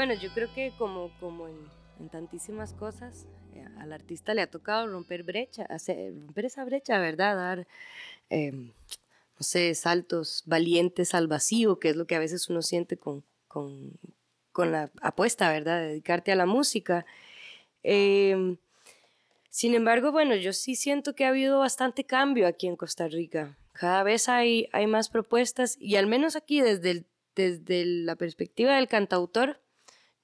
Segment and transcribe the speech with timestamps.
[0.00, 1.10] Bueno, yo creo que como,
[1.46, 6.98] en, tantísimas cosas, eh, al artista le ha tocado romper brecha, hacer, romper esa brecha,
[6.98, 7.36] ¿verdad?
[7.36, 7.66] Dar,
[8.30, 8.72] eh, no
[9.40, 13.24] sé, saltos valientes al vacío, que es lo que a veces uno siente con,
[14.56, 15.80] la apuesta, ¿verdad?
[15.80, 17.04] De dedicarte a la música.
[17.82, 18.56] Eh,
[19.50, 23.58] sin embargo, bueno, yo sí siento que ha habido bastante cambio aquí en Costa Rica.
[23.74, 27.04] Cada vez hay, más propuestas y al menos aquí desde
[27.84, 29.60] la perspectiva del cantautor,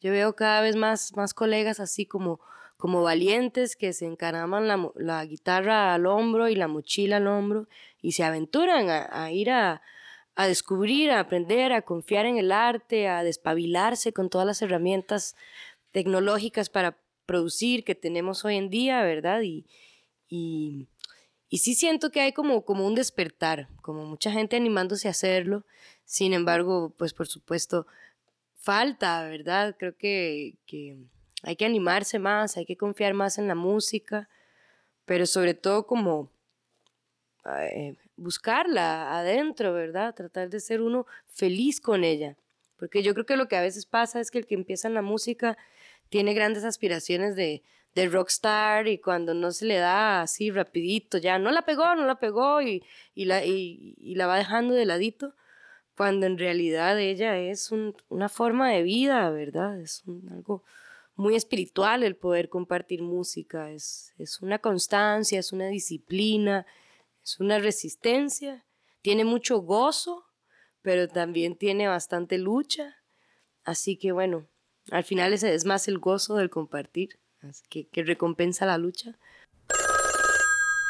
[0.00, 2.40] yo veo cada vez más, más colegas así como,
[2.76, 7.68] como valientes que se encaraman la, la guitarra al hombro y la mochila al hombro
[8.02, 9.82] y se aventuran a, ir a,
[10.34, 15.34] a descubrir, a aprender, a confiar en el arte, a despabilarse con todas las herramientas
[15.92, 19.40] tecnológicas para producir que tenemos hoy en día, ¿verdad?
[19.42, 19.66] Y,
[20.28, 20.86] y,
[21.48, 25.64] y, sí siento que hay como, como un despertar, como mucha gente animándose a hacerlo.
[26.04, 27.86] Sin embargo, pues por supuesto,
[28.56, 29.76] falta, ¿verdad?
[29.78, 30.96] Creo que, que
[31.42, 34.28] hay que animarse más, hay que confiar más en la música,
[35.04, 36.30] pero sobre todo como
[37.60, 40.14] eh, buscarla adentro, ¿verdad?
[40.14, 42.36] Tratar de ser uno feliz con ella.
[42.76, 44.94] Porque yo creo que lo que a veces pasa es que el que empieza en
[44.94, 45.56] la música
[46.08, 47.62] tiene grandes aspiraciones de,
[47.94, 52.04] de rockstar y cuando no se le da así rapidito, ya no la pegó, no
[52.04, 52.84] la pegó y,
[53.14, 55.34] y la, y, y, la va dejando de ladito,
[55.96, 59.80] cuando en realidad ella es un, una forma de vida, ¿verdad?
[59.80, 60.62] Es algo
[61.14, 66.66] muy espiritual el poder compartir música, es, es una constancia, es una disciplina,
[67.24, 68.64] es una resistencia,
[69.00, 70.26] tiene mucho gozo,
[70.82, 72.96] pero también tiene bastante lucha,
[73.64, 74.46] así que bueno,
[74.90, 77.18] al final ese es más el gozo del compartir,
[77.70, 79.18] que, que recompensa la lucha.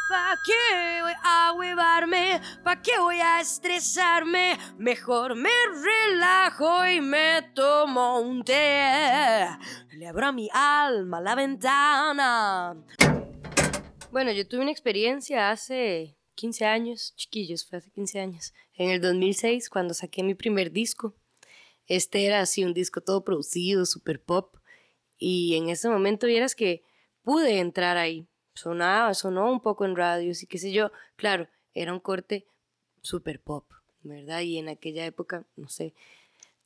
[0.08, 2.40] ¿Para qué voy a huevarme?
[2.62, 4.56] ¿Para qué voy a estresarme?
[4.78, 9.48] Mejor me relajo y me tomo un té.
[9.92, 12.76] Le abro a mi alma la ventana.
[14.12, 19.00] Bueno, yo tuve una experiencia hace 15 años, chiquillos, fue hace 15 años, en el
[19.00, 21.16] 2006, cuando saqué mi primer disco.
[21.86, 24.56] Este era así un disco todo producido, super pop.
[25.18, 26.84] Y en ese momento vieras que
[27.22, 28.28] pude entrar ahí.
[28.56, 30.90] Sonaba, sonó un poco en radios y qué sé yo.
[31.16, 32.46] Claro, era un corte
[33.02, 33.64] super pop,
[34.02, 34.40] ¿verdad?
[34.40, 35.94] Y en aquella época, no sé,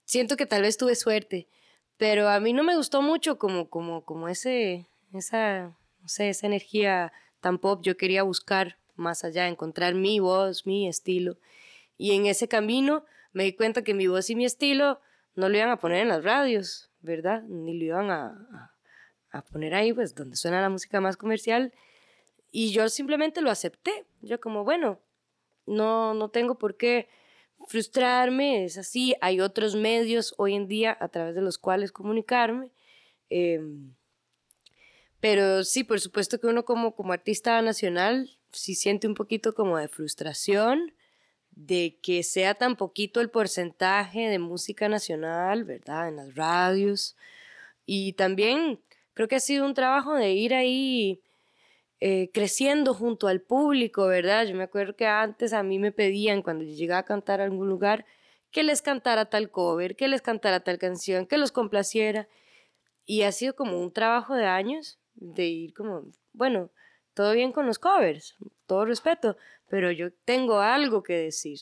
[0.04, 1.48] siento que tal vez tuve suerte,
[1.96, 6.46] pero a mí no me gustó mucho como, como, como ese, esa, no sé, esa
[6.46, 7.80] energía tan pop.
[7.82, 11.38] Yo quería buscar más allá, encontrar mi voz, mi estilo.
[11.98, 15.00] Y en ese camino me di cuenta que mi voz y mi estilo
[15.34, 17.42] no lo iban a poner en las radios, ¿verdad?
[17.42, 18.72] Ni lo iban a,
[19.32, 21.72] a, poner ahí, pues, donde suena la música más comercial.
[22.50, 24.04] Y yo simplemente lo acepté.
[24.22, 24.98] Yo como, bueno,
[25.66, 27.08] no, no tengo por qué
[27.68, 29.14] frustrarme, es así.
[29.20, 32.70] Hay otros medios hoy en día a través de los cuales comunicarme.
[33.28, 33.60] Eh,
[35.20, 39.78] pero sí, por supuesto que uno como, como artista nacional sí siente un poquito como
[39.78, 40.92] de frustración
[41.50, 46.08] de que sea tan poquito el porcentaje de música nacional, ¿verdad?
[46.08, 47.16] En las radios.
[47.84, 48.80] Y también
[49.20, 51.20] creo que ha sido un trabajo de ir ahí
[52.00, 54.46] eh, creciendo junto al público, ¿verdad?
[54.46, 57.44] Yo me acuerdo que antes a mí me pedían cuando yo llegaba a cantar a
[57.44, 58.06] algún lugar
[58.50, 62.28] que les cantara tal cover, que les cantara tal canción, que los complaciera.
[63.04, 66.70] Y ha sido como un trabajo de años de ir como, bueno,
[67.12, 69.36] todo bien con los covers, todo respeto,
[69.68, 71.58] pero yo tengo algo que decir.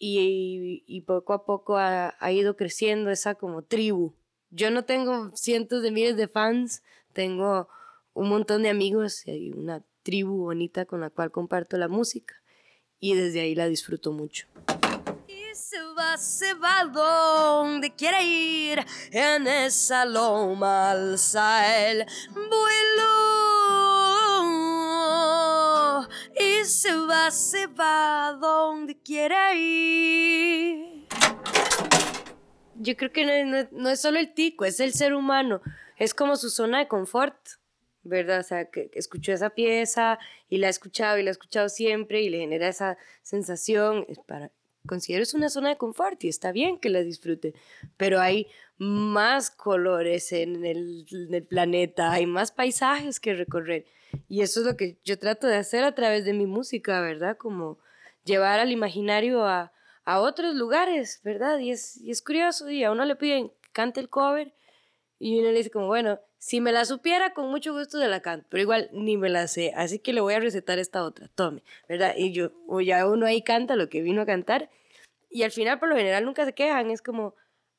[0.00, 4.16] Y, y poco a poco ha, ha, ido creciendo esa como tribu.
[4.50, 7.68] Yo no tengo cientos de miles de fans, tengo
[8.14, 12.34] un montón de amigos y una tribu bonita con la cual comparto la música
[12.98, 14.48] y desde ahí la disfruto mucho.
[15.52, 23.30] Se va, se va donde quiere ir, en esa loma alza el vuelo
[26.38, 30.59] y se va, se va donde quiere ir.
[32.82, 35.60] Yo creo que no, no, no, es solo el tico, es el ser humano.
[35.98, 37.36] Es como su zona de confort,
[38.02, 38.40] ¿verdad?
[38.40, 40.18] O sea, que escuchó esa pieza
[40.48, 44.06] y la ha escuchado y la ha escuchado siempre y le genera esa sensación.
[44.08, 44.50] Es para,
[44.86, 47.54] considero es una zona de confort y está bien que la disfrute,
[47.98, 48.46] pero hay
[48.78, 53.84] más colores en el, en el planeta, hay más paisajes que recorrer.
[54.28, 57.36] Y eso es lo que yo trato de hacer a través de mi música, ¿verdad?
[57.36, 57.78] Como
[58.24, 59.72] llevar al imaginario a,
[60.04, 61.58] a otros lugares, ¿verdad?
[61.58, 64.52] Y es, y es curioso, y a uno le piden cante el cover,
[65.18, 68.20] y uno le dice como, bueno, si me la supiera, con mucho gusto de la
[68.20, 71.28] canto, pero igual ni me la sé, así que le voy a recetar esta otra,
[71.34, 72.14] tome, ¿verdad?
[72.16, 74.70] Y yo, o ya uno ahí canta lo que vino a cantar,
[75.28, 77.34] y al final por lo general nunca se quejan, es como,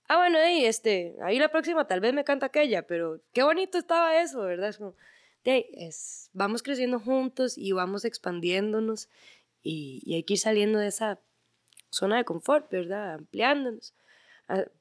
[0.07, 3.77] ah, bueno, ahí, este, ahí la próxima tal vez me canta aquella, pero qué bonito
[3.77, 4.69] estaba eso, ¿verdad?
[4.69, 4.95] Es como,
[6.33, 9.09] vamos creciendo juntos y vamos expandiéndonos
[9.63, 11.19] y, y hay que ir saliendo de esa
[11.91, 13.13] zona de confort, ¿verdad?
[13.13, 13.93] Ampliándonos,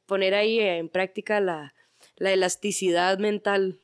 [0.06, 1.74] poner ahí en práctica la,
[2.16, 3.78] la elasticidad mental.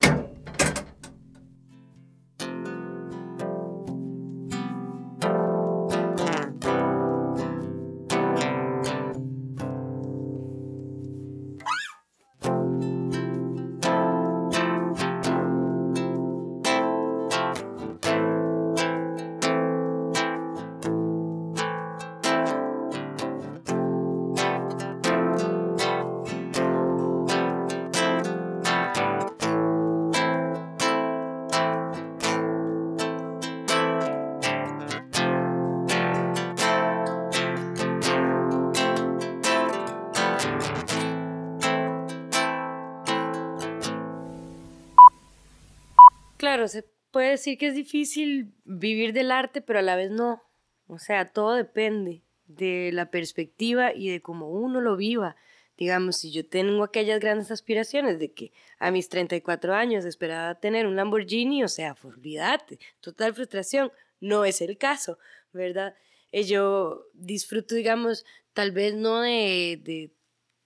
[46.36, 50.42] Claro, se puede decir que es difícil vivir del arte, pero a la vez no.
[50.86, 55.36] O sea, todo depende de la perspectiva y de cómo uno lo viva.
[55.76, 60.86] Digamos, si yo tengo aquellas grandes aspiraciones de que a mis 34 años esperaba tener
[60.86, 63.92] un Lamborghini, o sea, olvídate, total frustración.
[64.20, 65.18] No es el caso,
[65.52, 65.94] ¿verdad?
[66.32, 68.24] Eh, yo disfruto, digamos,
[68.54, 70.10] tal vez no de, de,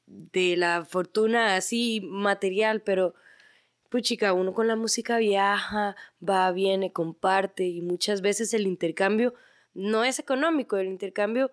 [0.06, 3.14] de la fortuna así material, pero
[3.90, 5.96] pues chica, uno con la música viaja,
[6.26, 9.34] va, viene, comparte y muchas veces el intercambio
[9.74, 11.50] no es económico, el intercambio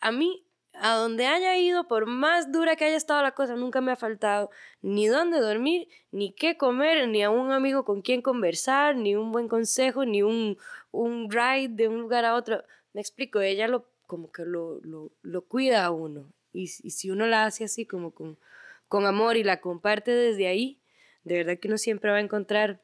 [0.00, 3.80] a mí, a donde haya ido, por más dura que haya estado la cosa, nunca
[3.80, 8.22] me ha faltado ni dónde dormir, ni qué comer, ni a un amigo con quien
[8.22, 10.58] conversar, ni un buen consejo, ni un,
[10.92, 12.62] un ride de un lugar a otro.
[12.92, 16.32] Me explico, ella lo, como que lo, lo, lo cuida a uno.
[16.52, 18.38] Y, y si uno la hace así como con,
[18.86, 20.80] con amor y la comparte desde ahí,
[21.26, 22.80] de verdad que uno siempre va a encontrar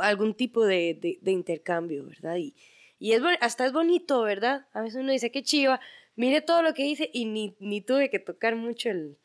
[0.00, 2.36] algún tipo de, de, intercambio, ¿verdad?
[2.36, 2.56] Y,
[2.98, 4.66] y es, hasta es bonito, ¿verdad?
[4.72, 5.80] A veces uno dice, qué chiva,
[6.16, 9.16] mire todo lo que hice y ni, ni tuve que tocar mucho el,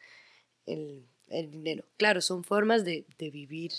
[0.67, 1.83] el, el dinero.
[1.97, 3.71] Claro, son formas de, de vivir.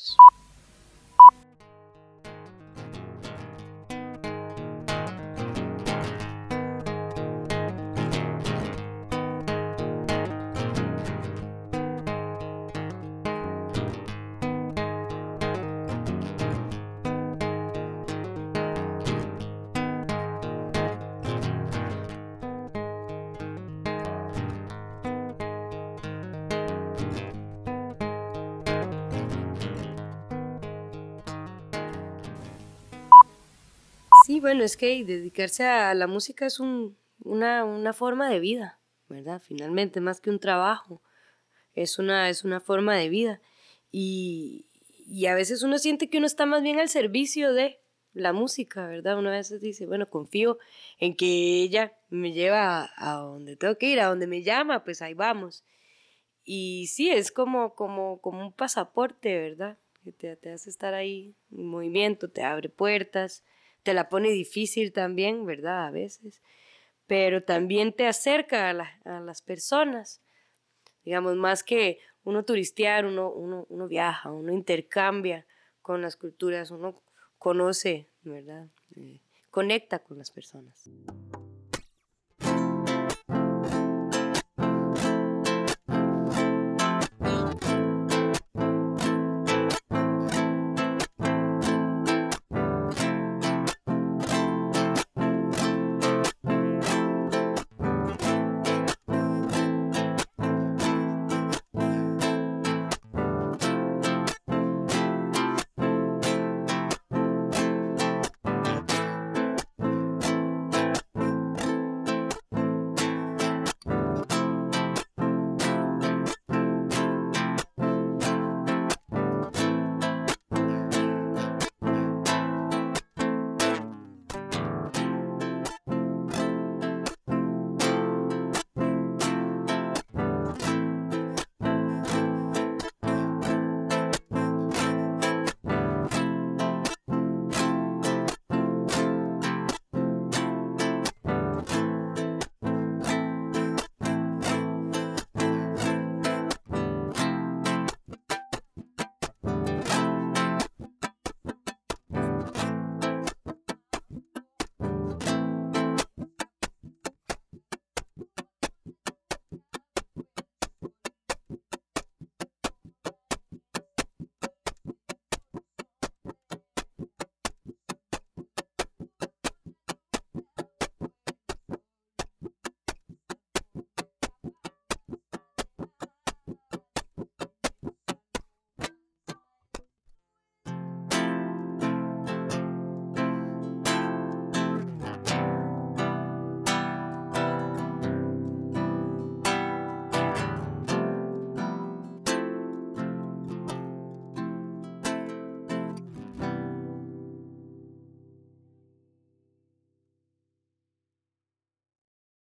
[34.36, 38.78] Sí, bueno, es que dedicarse a la música es un, una, una, forma de vida,
[39.08, 39.40] ¿verdad?
[39.42, 41.00] Finalmente, más que un trabajo,
[41.74, 43.40] es una, es una forma de vida.
[43.90, 44.66] Y,
[45.06, 47.80] y a veces uno siente que uno está más bien al servicio de
[48.12, 49.18] la música, ¿verdad?
[49.18, 50.58] Uno a veces dice, bueno, confío
[50.98, 55.00] en que ella me lleva a, donde tengo que ir, a donde me llama, pues
[55.00, 55.64] ahí vamos.
[56.44, 59.78] Y sí, es como, como, como un pasaporte, ¿verdad?
[60.05, 63.43] Que te, te hace estar ahí en movimiento, te abre puertas
[63.86, 65.86] te la pone difícil también, ¿verdad?
[65.86, 66.43] A veces,
[67.06, 70.20] pero también te acerca a, las personas.
[71.05, 75.46] Digamos, más que uno turistear, uno, uno, uno viaja, uno intercambia
[75.82, 77.00] con las culturas, uno
[77.38, 78.66] conoce, ¿verdad?
[78.96, 79.20] Eh,
[79.52, 80.90] conecta con las personas.